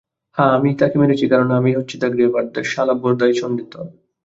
[0.37, 3.87] হ্যাঁ, আমিই তাকে মেরেছি কারণ আমিই হচ্ছি দ্য গ্র্যাবার, শালা ভোদাইচন্দ্রের দল।